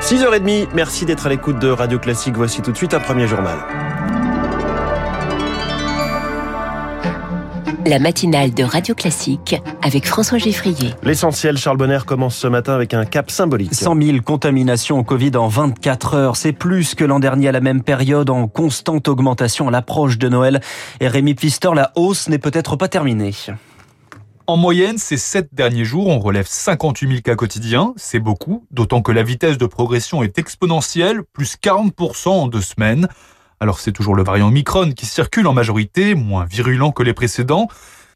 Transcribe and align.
6h30, 0.00 0.68
merci 0.72 1.04
d'être 1.04 1.26
à 1.26 1.30
l'écoute 1.30 1.58
de 1.58 1.68
Radio 1.68 1.98
Classique. 1.98 2.36
Voici 2.36 2.62
tout 2.62 2.70
de 2.70 2.76
suite 2.76 2.94
un 2.94 3.00
premier 3.00 3.26
journal. 3.26 3.58
La 7.84 7.98
matinale 7.98 8.54
de 8.54 8.62
Radio 8.62 8.94
Classique 8.94 9.60
avec 9.82 10.06
François 10.06 10.38
Geffrier. 10.38 10.94
L'essentiel, 11.02 11.56
Charles 11.56 11.76
Bonner 11.76 11.98
commence 12.06 12.36
ce 12.36 12.46
matin 12.46 12.74
avec 12.74 12.94
un 12.94 13.04
cap 13.04 13.30
symbolique. 13.30 13.74
100 13.74 14.00
000 14.00 14.18
contaminations 14.24 14.98
au 14.98 15.02
Covid 15.04 15.36
en 15.36 15.48
24 15.48 16.14
heures. 16.14 16.36
C'est 16.36 16.52
plus 16.52 16.94
que 16.94 17.04
l'an 17.04 17.18
dernier 17.18 17.48
à 17.48 17.52
la 17.52 17.60
même 17.60 17.82
période 17.82 18.30
en 18.30 18.46
constante 18.48 19.08
augmentation 19.08 19.68
à 19.68 19.70
l'approche 19.70 20.18
de 20.18 20.28
Noël. 20.28 20.60
Et 21.00 21.08
Rémi 21.08 21.34
Pfister, 21.34 21.70
la 21.74 21.90
hausse 21.96 22.28
n'est 22.28 22.38
peut-être 22.38 22.76
pas 22.76 22.88
terminée. 22.88 23.32
En 24.48 24.56
moyenne, 24.56 24.96
ces 24.96 25.16
sept 25.16 25.48
derniers 25.52 25.84
jours, 25.84 26.06
on 26.06 26.20
relève 26.20 26.46
58 26.46 27.08
000 27.08 27.20
cas 27.20 27.34
quotidiens. 27.34 27.94
C'est 27.96 28.20
beaucoup, 28.20 28.64
d'autant 28.70 29.02
que 29.02 29.10
la 29.10 29.24
vitesse 29.24 29.58
de 29.58 29.66
progression 29.66 30.22
est 30.22 30.38
exponentielle, 30.38 31.24
plus 31.32 31.56
40% 31.56 32.28
en 32.28 32.46
deux 32.46 32.60
semaines. 32.60 33.08
Alors 33.58 33.80
c'est 33.80 33.90
toujours 33.90 34.14
le 34.14 34.22
variant 34.22 34.46
Omicron 34.46 34.92
qui 34.92 35.04
circule 35.04 35.48
en 35.48 35.52
majorité, 35.52 36.14
moins 36.14 36.44
virulent 36.44 36.92
que 36.92 37.02
les 37.02 37.12
précédents. 37.12 37.66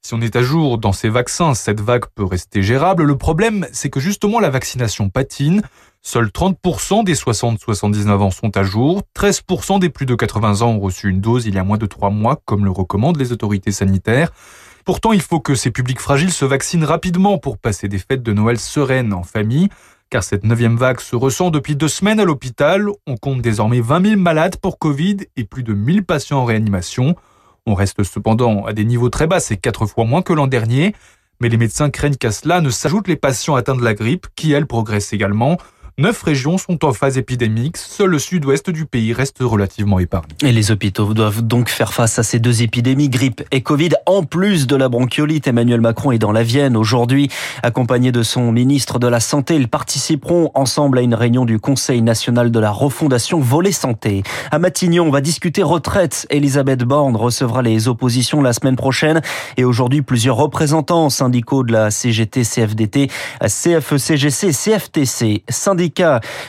Si 0.03 0.15
on 0.15 0.21
est 0.21 0.37
à 0.37 0.43
jour 0.43 0.79
dans 0.79 0.93
ces 0.93 1.09
vaccins, 1.09 1.55
cette 1.55 1.81
vague 1.81 2.05
peut 2.15 2.25
rester 2.25 2.63
gérable. 2.63 3.03
Le 3.03 3.19
problème, 3.19 3.67
c'est 3.73 3.91
que 3.91 3.99
justement 3.99 4.39
la 4.39 4.51
vaccination 4.51 5.09
patine. 5.09 5.63
Seuls 6.01 6.29
30% 6.29 7.03
des 7.03 7.15
60-79 7.15 8.09
ans 8.19 8.31
sont 8.31 8.57
à 8.57 8.63
jour, 8.63 9.03
13% 9.17 9.81
des 9.81 9.91
plus 9.91 10.07
de 10.07 10.15
80 10.15 10.63
ans 10.63 10.71
ont 10.71 10.81
reçu 10.81 11.11
une 11.11 11.21
dose 11.21 11.47
il 11.47 11.57
y 11.57 11.59
a 11.59 11.65
moins 11.65 11.77
de 11.77 11.87
trois 11.87 12.11
mois, 12.11 12.41
comme 12.45 12.65
le 12.65 12.71
recommandent 12.71 13.19
les 13.19 13.33
autorités 13.33 13.73
sanitaires. 13.73 14.31
Pourtant, 14.85 15.13
il 15.13 15.21
faut 15.21 15.41
que 15.41 15.55
ces 15.55 15.71
publics 15.71 16.01
fragiles 16.01 16.33
se 16.33 16.45
vaccinent 16.45 16.85
rapidement 16.85 17.39
pour 17.39 17.59
passer 17.59 17.89
des 17.89 17.99
fêtes 17.99 18.23
de 18.23 18.33
Noël 18.33 18.59
sereines 18.59 19.13
en 19.13 19.23
famille, 19.23 19.69
car 20.09 20.25
cette 20.25 20.45
neuvième 20.45 20.77
vague 20.77 21.01
se 21.01 21.15
ressent 21.17 21.51
depuis 21.51 21.77
deux 21.77 21.89
semaines 21.89 22.21
à 22.21 22.25
l'hôpital. 22.25 22.89
On 23.07 23.17
compte 23.17 23.43
désormais 23.43 23.81
20 23.81 24.07
000 24.11 24.21
malades 24.21 24.57
pour 24.57 24.79
Covid 24.79 25.19
et 25.37 25.45
plus 25.45 25.63
de 25.63 25.73
1000 25.73 26.05
patients 26.05 26.41
en 26.41 26.45
réanimation. 26.45 27.15
On 27.67 27.75
reste 27.75 28.03
cependant 28.03 28.65
à 28.65 28.73
des 28.73 28.85
niveaux 28.85 29.11
très 29.11 29.27
bas, 29.27 29.39
c'est 29.39 29.57
quatre 29.57 29.87
fois 29.87 30.05
moins 30.05 30.23
que 30.23 30.33
l'an 30.33 30.47
dernier. 30.47 30.95
Mais 31.41 31.49
les 31.49 31.57
médecins 31.57 31.91
craignent 31.91 32.17
qu'à 32.17 32.33
cela 32.33 32.61
ne 32.61 32.71
s'ajoutent 32.71 33.09
les 33.09 33.17
patients 33.17 33.55
atteints 33.55 33.77
de 33.77 33.85
la 33.85 33.95
grippe, 33.95 34.27
qui 34.35 34.53
elles 34.53 34.67
progressent 34.67 35.13
également. 35.13 35.59
Neuf 36.01 36.23
régions 36.23 36.57
sont 36.57 36.83
en 36.87 36.95
phase 36.95 37.19
épidémique. 37.19 37.77
Seul 37.77 38.09
le 38.09 38.19
sud-ouest 38.19 38.71
du 38.71 38.87
pays 38.87 39.13
reste 39.13 39.37
relativement 39.41 39.99
épargné. 39.99 40.35
Et 40.43 40.51
les 40.51 40.71
hôpitaux 40.71 41.13
doivent 41.13 41.43
donc 41.43 41.69
faire 41.69 41.93
face 41.93 42.19
à 42.19 42.23
ces 42.23 42.39
deux 42.39 42.63
épidémies, 42.63 43.11
grippe 43.11 43.43
et 43.53 43.61
Covid, 43.61 43.91
en 44.07 44.23
plus 44.23 44.67
de 44.67 44.77
la 44.77 44.89
bronchiolite. 44.89 45.47
Emmanuel 45.47 45.83
Macron 45.83 46.11
est 46.11 46.19
dans 46.19 46.33
la 46.33 46.43
Vienne 46.43 46.75
aujourd'hui, 46.75 47.29
accompagné 47.63 48.13
de 48.13 48.23
son 48.23 48.51
ministre 48.51 48.99
de 48.99 49.09
la 49.09 49.21
Santé. 49.21 49.57
Ils 49.57 49.69
participeront 49.69 50.51
ensemble 50.55 50.97
à 50.97 51.03
une 51.03 51.13
réunion 51.13 51.45
du 51.45 51.61
Conseil 51.61 52.01
national 52.01 52.51
de 52.51 52.59
la 52.59 52.71
refondation 52.71 53.39
volet 53.39 53.71
santé. 53.71 54.23
À 54.51 54.59
Matignon, 54.59 55.05
on 55.05 55.11
va 55.11 55.21
discuter 55.21 55.63
retraite. 55.63 56.27
Elisabeth 56.31 56.83
Borne 56.83 57.15
recevra 57.15 57.61
les 57.61 57.89
oppositions 57.89 58.41
la 58.41 58.55
semaine 58.55 58.77
prochaine. 58.77 59.21
Et 59.59 59.65
aujourd'hui, 59.65 60.01
plusieurs 60.01 60.37
représentants 60.37 61.11
syndicaux 61.11 61.63
de 61.63 61.73
la 61.73 61.91
CGT, 61.91 62.45
CFDT, 62.45 63.11
CFE-CGC 63.43 64.53
CFTC, 64.55 65.45
syndicats 65.51 65.90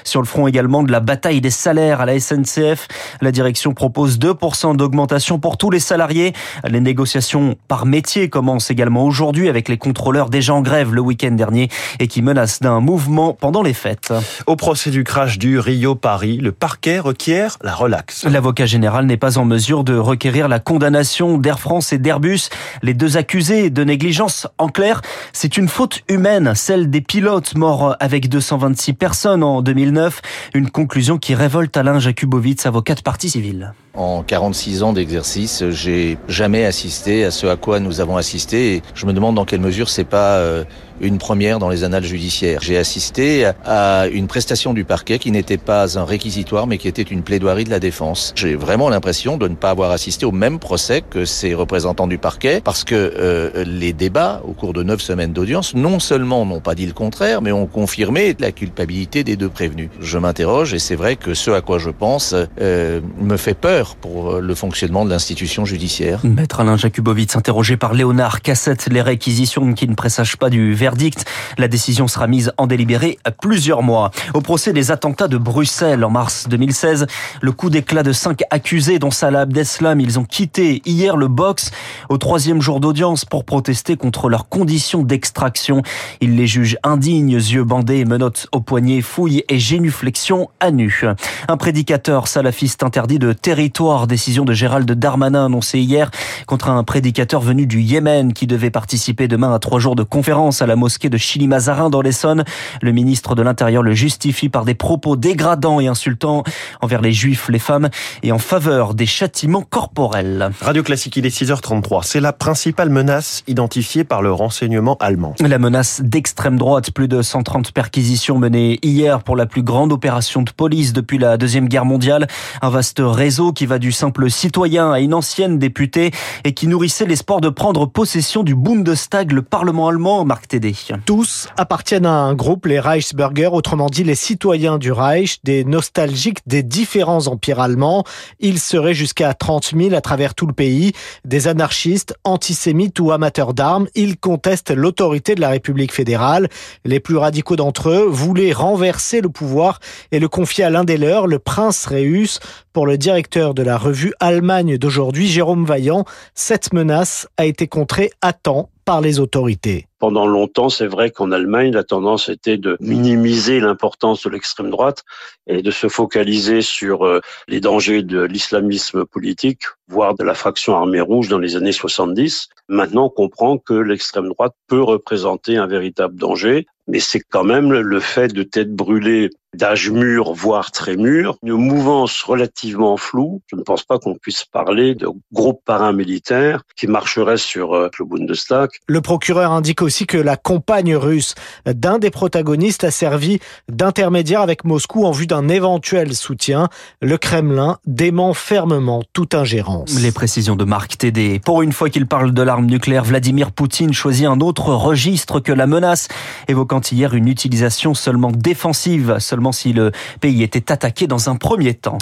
sur 0.03 0.21
le 0.21 0.27
front 0.27 0.47
également 0.47 0.83
de 0.83 0.91
la 0.91 0.99
bataille 0.99 1.41
des 1.41 1.49
salaires 1.49 2.01
à 2.01 2.05
la 2.05 2.19
SNCF. 2.19 2.87
La 3.21 3.31
direction 3.31 3.73
propose 3.73 4.19
2% 4.19 4.75
d'augmentation 4.75 5.39
pour 5.39 5.57
tous 5.57 5.69
les 5.69 5.79
salariés. 5.79 6.33
Les 6.67 6.79
négociations 6.81 7.55
par 7.67 7.85
métier 7.85 8.29
commencent 8.29 8.71
également 8.71 9.05
aujourd'hui 9.05 9.49
avec 9.49 9.69
les 9.69 9.77
contrôleurs 9.77 10.29
déjà 10.29 10.53
en 10.53 10.61
grève 10.61 10.93
le 10.93 11.01
week-end 11.01 11.31
dernier 11.31 11.69
et 11.99 12.07
qui 12.07 12.21
menacent 12.21 12.59
d'un 12.59 12.79
mouvement 12.79 13.33
pendant 13.33 13.63
les 13.63 13.73
fêtes. 13.73 14.13
Au 14.47 14.55
procès 14.55 14.89
du 14.89 15.03
crash 15.03 15.37
du 15.37 15.59
Rio-Paris, 15.59 16.37
le 16.37 16.51
parquet 16.51 16.99
requiert 16.99 17.57
la 17.63 17.73
relaxe. 17.73 18.25
L'avocat 18.25 18.65
général 18.65 19.05
n'est 19.05 19.17
pas 19.17 19.37
en 19.37 19.45
mesure 19.45 19.83
de 19.83 19.97
requérir 19.97 20.47
la 20.47 20.59
condamnation 20.59 21.37
d'Air 21.37 21.59
France 21.59 21.93
et 21.93 21.97
d'Airbus, 21.97 22.49
les 22.81 22.93
deux 22.93 23.17
accusés 23.17 23.69
de 23.69 23.83
négligence. 23.83 24.47
En 24.57 24.67
clair, 24.67 25.01
c'est 25.33 25.57
une 25.57 25.67
faute 25.67 26.01
humaine, 26.07 26.53
celle 26.55 26.89
des 26.89 27.01
pilotes 27.01 27.55
morts 27.55 27.95
avec 27.99 28.29
226 28.29 28.93
personnes 28.93 29.20
en 29.25 29.61
2009. 29.61 30.21
Une 30.53 30.69
conclusion 30.69 31.17
qui 31.17 31.35
révolte 31.35 31.75
Alain 31.77 31.99
Jakubowicz, 31.99 32.65
avocat 32.65 32.95
de 32.95 33.01
partie 33.01 33.29
civile. 33.29 33.73
En 33.93 34.23
46 34.23 34.83
ans 34.83 34.93
d'exercice, 34.93 35.65
j'ai 35.69 36.17
jamais 36.29 36.63
assisté 36.63 37.25
à 37.25 37.31
ce 37.31 37.45
à 37.45 37.57
quoi 37.57 37.81
nous 37.81 37.99
avons 37.99 38.15
assisté 38.15 38.75
et 38.75 38.81
je 38.93 39.05
me 39.05 39.11
demande 39.11 39.35
dans 39.35 39.43
quelle 39.43 39.59
mesure 39.59 39.89
c'est 39.89 40.05
pas 40.05 40.37
euh, 40.37 40.63
une 41.01 41.17
première 41.17 41.59
dans 41.59 41.67
les 41.67 41.83
annales 41.83 42.05
judiciaires. 42.05 42.61
J'ai 42.61 42.77
assisté 42.77 43.51
à 43.65 44.07
une 44.07 44.27
prestation 44.27 44.73
du 44.73 44.85
parquet 44.85 45.19
qui 45.19 45.31
n'était 45.31 45.57
pas 45.57 45.99
un 45.99 46.05
réquisitoire 46.05 46.67
mais 46.67 46.77
qui 46.77 46.87
était 46.87 47.01
une 47.01 47.21
plaidoirie 47.21 47.65
de 47.65 47.69
la 47.69 47.81
défense. 47.81 48.31
J'ai 48.37 48.55
vraiment 48.55 48.87
l'impression 48.87 49.35
de 49.35 49.49
ne 49.49 49.55
pas 49.55 49.71
avoir 49.71 49.91
assisté 49.91 50.25
au 50.25 50.31
même 50.31 50.59
procès 50.59 51.01
que 51.01 51.25
ces 51.25 51.53
représentants 51.53 52.07
du 52.07 52.17
parquet 52.17 52.61
parce 52.63 52.85
que 52.85 52.95
euh, 52.95 53.65
les 53.65 53.91
débats 53.91 54.41
au 54.47 54.53
cours 54.53 54.71
de 54.71 54.83
neuf 54.83 55.01
semaines 55.01 55.33
d'audience 55.33 55.73
non 55.73 55.99
seulement 55.99 56.45
n'ont 56.45 56.61
pas 56.61 56.75
dit 56.75 56.85
le 56.85 56.93
contraire 56.93 57.41
mais 57.41 57.51
ont 57.51 57.67
confirmé 57.67 58.37
la 58.39 58.53
culpabilité 58.53 59.25
des 59.25 59.35
deux 59.35 59.49
prévenus. 59.49 59.89
Je 59.99 60.17
m'interroge 60.17 60.73
et 60.73 60.79
c'est 60.79 60.95
vrai 60.95 61.17
que 61.17 61.33
ce 61.33 61.51
à 61.51 61.59
quoi 61.59 61.77
je 61.77 61.89
pense 61.89 62.33
euh, 62.61 63.01
me 63.19 63.35
fait 63.35 63.53
peur 63.53 63.80
pour 64.01 64.31
euh, 64.31 64.39
le 64.41 64.55
fonctionnement 64.55 65.05
de 65.05 65.09
l'institution 65.09 65.65
judiciaire. 65.65 66.19
Maître 66.23 66.59
Alain 66.59 66.77
Jakubowicz, 66.77 67.35
interrogé 67.35 67.77
par 67.77 67.93
Léonard 67.93 68.41
Cassette, 68.41 68.87
les 68.91 69.01
réquisitions 69.01 69.73
qui 69.73 69.87
ne 69.87 69.95
présagent 69.95 70.37
pas 70.37 70.49
du 70.49 70.73
verdict. 70.73 71.25
La 71.57 71.67
décision 71.67 72.07
sera 72.07 72.27
mise 72.27 72.51
en 72.57 72.67
délibéré 72.67 73.17
plusieurs 73.41 73.83
mois. 73.83 74.11
Au 74.33 74.41
procès 74.41 74.73
des 74.73 74.91
attentats 74.91 75.27
de 75.27 75.37
Bruxelles 75.37 76.03
en 76.03 76.09
mars 76.09 76.47
2016, 76.49 77.07
le 77.41 77.51
coup 77.51 77.69
d'éclat 77.69 78.03
de 78.03 78.13
cinq 78.13 78.43
accusés, 78.51 78.99
dont 78.99 79.11
Salah 79.11 79.41
Abdeslam, 79.41 79.99
ils 79.99 80.19
ont 80.19 80.25
quitté 80.25 80.81
hier 80.85 81.17
le 81.17 81.27
box 81.27 81.71
au 82.09 82.17
troisième 82.17 82.61
jour 82.61 82.79
d'audience 82.79 83.25
pour 83.25 83.45
protester 83.45 83.97
contre 83.97 84.29
leurs 84.29 84.47
conditions 84.47 85.01
d'extraction. 85.03 85.81
Ils 86.21 86.35
les 86.35 86.47
jugent 86.47 86.77
indignes, 86.83 87.31
yeux 87.31 87.63
bandés, 87.63 88.05
menottes 88.05 88.47
au 88.51 88.61
poignet, 88.61 89.01
fouilles 89.01 89.43
et 89.49 89.59
génuflexions 89.59 90.49
à 90.59 90.71
nu. 90.71 91.05
Un 91.47 91.57
prédicateur 91.57 92.27
salafiste 92.27 92.83
interdit 92.83 93.19
de 93.19 93.33
territoire 93.33 93.70
Décision 94.07 94.45
de 94.45 94.53
Gérald 94.53 94.91
Darmanin 94.91 95.45
annoncée 95.45 95.79
hier 95.79 96.11
contre 96.45 96.69
un 96.69 96.83
prédicateur 96.83 97.41
venu 97.41 97.65
du 97.65 97.81
Yémen 97.81 98.33
qui 98.33 98.45
devait 98.45 98.69
participer 98.69 99.27
demain 99.27 99.53
à 99.53 99.59
trois 99.59 99.79
jours 99.79 99.95
de 99.95 100.03
conférence 100.03 100.61
à 100.61 100.67
la 100.67 100.75
mosquée 100.75 101.09
de 101.09 101.17
Chili-Mazarin 101.17 101.89
dans 101.89 102.01
l'Essonne. 102.01 102.43
Le 102.81 102.91
ministre 102.91 103.33
de 103.33 103.41
l'Intérieur 103.41 103.81
le 103.81 103.93
justifie 103.93 104.49
par 104.49 104.65
des 104.65 104.75
propos 104.75 105.15
dégradants 105.15 105.79
et 105.79 105.87
insultants 105.87 106.43
envers 106.81 107.01
les 107.01 107.13
juifs, 107.13 107.49
les 107.49 107.59
femmes 107.59 107.89
et 108.23 108.31
en 108.31 108.39
faveur 108.39 108.93
des 108.93 109.05
châtiments 109.05 109.63
corporels. 109.63 110.51
Radio 110.61 110.83
Classique, 110.83 111.15
il 111.17 111.25
est 111.25 111.35
6h33. 111.35 112.01
C'est 112.03 112.19
la 112.19 112.33
principale 112.33 112.89
menace 112.89 113.43
identifiée 113.47 114.03
par 114.03 114.21
le 114.21 114.31
renseignement 114.31 114.97
allemand. 114.99 115.33
La 115.39 115.59
menace 115.59 116.01
d'extrême 116.03 116.57
droite. 116.57 116.91
Plus 116.91 117.07
de 117.07 117.21
130 117.21 117.71
perquisitions 117.71 118.37
menées 118.37 118.79
hier 118.83 119.23
pour 119.23 119.35
la 119.35 119.45
plus 119.45 119.63
grande 119.63 119.91
opération 119.91 120.41
de 120.41 120.51
police 120.51 120.93
depuis 120.93 121.17
la 121.17 121.37
Deuxième 121.37 121.67
Guerre 121.67 121.85
mondiale. 121.85 122.27
Un 122.61 122.69
vaste 122.69 123.01
réseau 123.01 123.53
qui 123.53 123.60
qui 123.61 123.67
va 123.67 123.77
du 123.77 123.91
simple 123.91 124.31
citoyen 124.31 124.91
à 124.91 124.99
une 125.01 125.13
ancienne 125.13 125.59
députée 125.59 126.09
et 126.45 126.53
qui 126.55 126.65
nourrissait 126.65 127.05
l'espoir 127.05 127.41
de 127.41 127.49
prendre 127.49 127.85
possession 127.85 128.41
du 128.41 128.55
Bundestag, 128.55 129.31
le 129.31 129.43
Parlement 129.43 129.87
allemand, 129.87 130.25
Marc 130.25 130.47
Tédé. 130.47 130.73
Tous 131.05 131.47
appartiennent 131.57 132.07
à 132.07 132.11
un 132.11 132.33
groupe, 132.33 132.65
les 132.65 132.79
Reichsbürger, 132.79 133.49
autrement 133.53 133.85
dit 133.91 134.03
les 134.03 134.15
citoyens 134.15 134.79
du 134.79 134.91
Reich, 134.91 135.43
des 135.43 135.63
nostalgiques 135.63 136.39
des 136.47 136.63
différents 136.63 137.27
empires 137.27 137.59
allemands. 137.59 138.03
Ils 138.39 138.57
seraient 138.57 138.95
jusqu'à 138.95 139.35
30 139.35 139.73
000 139.77 139.93
à 139.93 140.01
travers 140.01 140.33
tout 140.33 140.47
le 140.47 140.53
pays, 140.53 140.93
des 141.23 141.47
anarchistes, 141.47 142.15
antisémites 142.23 142.99
ou 142.99 143.11
amateurs 143.11 143.53
d'armes. 143.53 143.85
Ils 143.93 144.17
contestent 144.17 144.71
l'autorité 144.71 145.35
de 145.35 145.41
la 145.41 145.49
République 145.49 145.93
fédérale. 145.93 146.49
Les 146.83 146.99
plus 146.99 147.17
radicaux 147.17 147.57
d'entre 147.57 147.89
eux 147.89 148.07
voulaient 148.09 148.53
renverser 148.53 149.21
le 149.21 149.29
pouvoir 149.29 149.79
et 150.11 150.17
le 150.17 150.27
confier 150.27 150.63
à 150.63 150.71
l'un 150.71 150.83
des 150.83 150.97
leurs, 150.97 151.27
le 151.27 151.37
prince 151.37 151.85
Réus, 151.85 152.39
pour 152.73 152.87
le 152.87 152.97
directeur 152.97 153.50
de 153.53 153.63
la 153.63 153.77
revue 153.77 154.13
Allemagne 154.19 154.77
d'aujourd'hui, 154.77 155.27
Jérôme 155.27 155.65
Vaillant, 155.65 156.05
cette 156.33 156.73
menace 156.73 157.27
a 157.37 157.45
été 157.45 157.67
contrée 157.67 158.11
à 158.21 158.33
temps 158.33 158.69
par 158.85 159.01
les 159.01 159.19
autorités. 159.19 159.87
Pendant 160.01 160.25
longtemps, 160.25 160.69
c'est 160.69 160.87
vrai 160.87 161.11
qu'en 161.11 161.31
Allemagne, 161.31 161.71
la 161.73 161.83
tendance 161.83 162.27
était 162.27 162.57
de 162.57 162.75
minimiser 162.79 163.59
l'importance 163.59 164.23
de 164.23 164.31
l'extrême 164.31 164.71
droite 164.71 165.03
et 165.45 165.61
de 165.61 165.69
se 165.69 165.89
focaliser 165.89 166.63
sur 166.63 167.05
euh, 167.05 167.21
les 167.47 167.59
dangers 167.59 168.01
de 168.01 168.23
l'islamisme 168.23 169.05
politique, 169.05 169.65
voire 169.87 170.15
de 170.15 170.23
la 170.23 170.33
fraction 170.33 170.75
armée 170.75 171.01
rouge 171.01 171.29
dans 171.29 171.37
les 171.37 171.55
années 171.55 171.71
70. 171.71 172.49
Maintenant, 172.67 173.05
on 173.05 173.09
comprend 173.09 173.59
que 173.59 173.75
l'extrême 173.75 174.29
droite 174.29 174.55
peut 174.67 174.81
représenter 174.81 175.57
un 175.57 175.67
véritable 175.67 176.15
danger, 176.15 176.65
mais 176.87 176.99
c'est 176.99 177.19
quand 177.19 177.43
même 177.43 177.71
le 177.71 177.99
fait 177.99 178.33
de 178.33 178.41
tête 178.41 178.73
brûlée 178.73 179.29
d'âge 179.53 179.89
mûr, 179.89 180.31
voire 180.33 180.71
très 180.71 180.95
mûr, 180.95 181.37
une 181.43 181.53
mouvance 181.53 182.23
relativement 182.23 182.95
floue. 182.97 183.41
Je 183.47 183.55
ne 183.55 183.63
pense 183.63 183.83
pas 183.83 183.99
qu'on 183.99 184.15
puisse 184.15 184.45
parler 184.45 184.95
de 184.95 185.07
groupes 185.33 185.61
paramilitaires 185.65 186.63
qui 186.77 186.87
marcheraient 186.87 187.37
sur 187.37 187.73
euh, 187.73 187.89
le 187.99 188.05
Bundestag. 188.05 188.69
Le 188.87 189.01
procureur 189.01 189.51
indique 189.51 189.81
aussi 189.81 189.90
que 189.99 190.17
la 190.17 190.37
compagne 190.37 190.95
russe 190.95 191.35
d'un 191.65 191.99
des 191.99 192.09
protagonistes 192.09 192.83
a 192.83 192.91
servi 192.91 193.39
d'intermédiaire 193.69 194.41
avec 194.41 194.63
Moscou 194.63 195.05
en 195.05 195.11
vue 195.11 195.27
d'un 195.27 195.49
éventuel 195.49 196.15
soutien. 196.15 196.69
Le 197.01 197.17
Kremlin 197.17 197.77
dément 197.85 198.33
fermement 198.33 199.03
toute 199.13 199.35
ingérence. 199.35 199.99
Les 199.99 200.11
précisions 200.11 200.55
de 200.55 200.63
Marc 200.63 200.97
Tédé. 200.97 201.41
Pour 201.43 201.61
une 201.61 201.73
fois 201.73 201.89
qu'il 201.89 202.07
parle 202.07 202.33
de 202.33 202.41
l'arme 202.41 202.65
nucléaire, 202.65 203.03
Vladimir 203.03 203.51
Poutine 203.51 203.93
choisit 203.93 204.25
un 204.25 204.39
autre 204.39 204.73
registre 204.73 205.39
que 205.39 205.51
la 205.51 205.67
menace, 205.67 206.07
évoquant 206.47 206.81
hier 206.91 207.13
une 207.13 207.27
utilisation 207.27 207.93
seulement 207.93 208.31
défensive, 208.31 209.17
seulement 209.19 209.51
si 209.51 209.73
le 209.73 209.91
pays 210.21 210.41
était 210.41 210.71
attaqué 210.71 211.07
dans 211.07 211.29
un 211.29 211.35
premier 211.35 211.73
temps. 211.73 211.97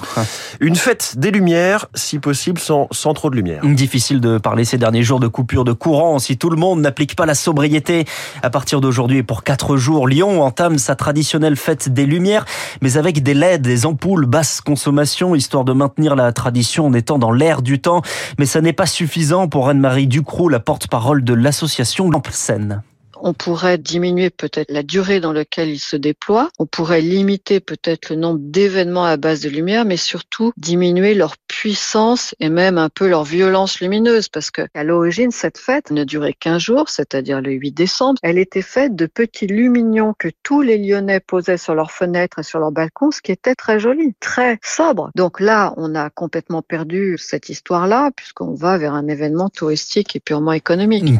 Une 0.59 0.75
fête 0.75 1.15
des 1.18 1.31
Lumières, 1.31 1.88
si 1.95 2.19
possible 2.19 2.59
sans, 2.59 2.88
sans 2.91 3.13
trop 3.13 3.30
de 3.30 3.36
lumière. 3.36 3.65
Difficile 3.65 4.21
de 4.21 4.38
parler 4.38 4.65
ces 4.65 4.77
derniers 4.77 5.03
jours 5.03 5.19
de 5.19 5.27
coupure 5.27 5.63
de 5.63 5.74
courant 5.74 6.19
si 6.19 6.38
tout 6.38 6.50
le 6.50 6.57
monde 6.57 6.81
n'applique 6.81 7.15
pas 7.15 7.25
la 7.25 7.36
sobriété. 7.36 7.79
À 8.44 8.50
partir 8.50 8.81
d'aujourd'hui 8.81 9.18
et 9.18 9.24
pour 9.24 9.44
quatre 9.44 9.78
jours, 9.78 10.08
Lyon 10.08 10.42
entame 10.44 10.78
sa 10.78 10.96
traditionnelle 10.96 11.56
fête 11.56 11.90
des 11.90 12.06
Lumières, 12.06 12.46
mais 12.81 12.98
avec 12.98 13.24
des 13.24 13.34
LED, 13.34 13.62
des 13.62 13.86
ampoules 13.86 14.26
basse 14.26 14.62
consommation, 14.62 15.36
histoire 15.36 15.64
de 15.64 15.74
maintenir 15.74 16.16
la 16.16 16.31
tradition 16.31 16.88
en 16.88 16.94
étant 16.94 17.20
dans 17.20 17.31
l'air 17.31 17.62
du 17.62 17.80
temps. 17.80 18.02
Mais 18.38 18.46
ça 18.46 18.62
n'est 18.62 18.74
pas 18.74 18.86
suffisant 18.86 19.48
pour 19.48 19.70
Anne-Marie 19.70 20.08
Ducrot, 20.08 20.50
la 20.50 20.60
porte-parole 20.60 21.24
de 21.24 21.34
l'association 21.34 22.10
Lampe 22.10 22.30
Seine 22.31 22.84
on 23.21 23.33
pourrait 23.33 23.77
diminuer 23.77 24.30
peut-être 24.30 24.71
la 24.71 24.83
durée 24.83 25.19
dans 25.19 25.33
laquelle 25.33 25.69
il 25.69 25.80
se 25.80 25.95
déploie, 25.95 26.50
on 26.60 26.66
pourrait 26.66 27.01
limiter 27.01 27.60
peut-être 27.60 28.10
le 28.10 28.16
nombre 28.16 28.39
d'événements 28.42 29.06
à 29.06 29.18
base 29.18 29.42
de 29.42 29.50
lumière, 29.50 29.86
mais 29.86 29.98
surtout 29.98 30.51
diminuer 30.57 31.13
leur 31.13 31.36
puissance 31.48 32.36
et 32.39 32.50
même 32.50 32.77
un 32.77 32.89
peu 32.89 33.07
leur 33.07 33.24
violence 33.24 33.80
lumineuse, 33.80 34.30
parce 34.30 34.51
que 34.51 34.62
à 34.74 34.83
l'origine, 34.83 35.31
cette 35.31 35.57
fête 35.57 35.92
ne 35.92 36.04
durait 36.04 36.33
qu'un 36.33 36.60
jour, 36.60 36.89
c'est-à-dire 36.89 37.42
le 37.42 37.51
8 37.51 37.71
décembre. 37.71 38.19
Elle 38.24 38.38
était 38.38 38.62
faite 38.62 38.95
de 38.95 39.06
petits 39.06 39.48
lumignons 39.48 40.13
que 40.18 40.30
tous 40.44 40.62
les 40.62 40.77
Lyonnais 40.77 41.19
posaient 41.19 41.57
sur 41.57 41.75
leurs 41.75 41.92
fenêtres 41.92 42.39
et 42.39 42.44
sur 42.44 42.60
leurs 42.60 42.72
balcons, 42.72 43.12
ce 43.12 43.22
qui 43.22 43.31
était 43.31 43.56
très 43.56 43.80
joli, 43.80 44.13
très 44.19 44.60
sobre. 44.63 45.12
Donc 45.15 45.39
là, 45.39 45.74
on 45.77 45.95
a 45.95 46.10
complètement 46.10 46.62
perdu 46.62 47.18
cette 47.18 47.50
histoire-là, 47.50 48.12
puisqu'on 48.15 48.54
va 48.54 48.77
vers 48.77 48.94
un 48.94 49.07
événement 49.07 49.50
touristique 49.50 50.15
et 50.15 50.19
purement 50.19 50.54
économique. 50.54 51.04
Une 51.04 51.19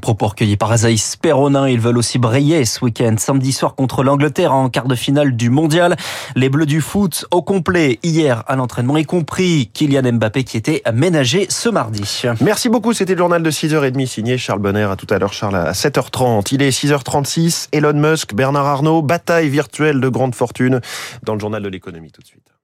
par 0.60 0.72
Azaïs 0.72 1.16
Perronin, 1.16 1.68
il 1.68 1.80
veulent 1.90 1.98
aussi 1.98 2.20
briller 2.20 2.66
ce 2.66 2.86
week-end. 2.86 3.16
Samedi 3.18 3.52
soir 3.52 3.74
contre 3.74 4.04
l'Angleterre 4.04 4.54
en 4.54 4.70
quart 4.70 4.88
de 4.88 4.94
finale 4.94 5.36
du 5.36 5.50
mondial. 5.50 5.98
Les 6.36 6.48
Bleus 6.50 6.68
du 6.68 6.82
foot 6.82 7.26
au 7.32 7.42
complet 7.42 7.98
hier 8.04 8.44
à 8.48 8.56
l'entraînement, 8.56 8.98
y 8.98 9.06
compris 9.06 9.72
Kylian 9.74 10.14
Mbappé 10.14 10.44
qui 10.44 10.58
était 10.58 10.84
aménagé 10.86 11.48
ce 11.50 11.68
mardi. 11.68 12.24
Merci 12.42 12.70
beaucoup. 12.70 12.94
C'était 12.94 13.14
le 13.14 13.18
journal 13.18 13.42
de 13.42 13.50
6h30 13.50 14.06
signé 14.06 14.38
Charles 14.38 14.60
Bonner. 14.60 14.84
À 14.84 14.96
tout 14.96 15.08
à 15.10 15.18
l'heure, 15.18 15.34
Charles, 15.34 15.56
à 15.56 15.72
7h30. 15.72 16.54
Il 16.54 16.62
est 16.62 16.70
6h36. 16.70 17.70
Elon 17.72 17.94
Musk, 17.94 18.36
Bernard 18.36 18.68
Arnault, 18.68 19.02
bataille 19.02 19.50
virtuelle 19.50 20.00
de 20.00 20.10
grande 20.10 20.36
fortune 20.36 20.82
dans 21.24 21.34
le 21.34 21.40
journal 21.40 21.64
de 21.64 21.70
l'économie 21.70 22.12
tout 22.12 22.22
de 22.22 22.28
suite. 22.28 22.59